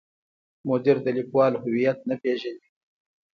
[0.67, 2.67] مدیر د لیکوال هویت نه پیژني.